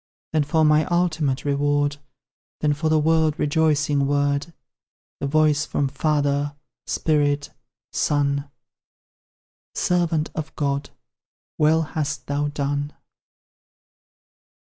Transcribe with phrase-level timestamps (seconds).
[0.33, 1.97] Then for my ultimate reward
[2.61, 4.51] Then for the world rejoicing word
[5.19, 6.55] The voice from Father
[6.87, 7.51] Spirit
[7.91, 8.49] Son:
[9.75, 10.89] "Servant of God,
[11.59, 12.93] well hast thou done!"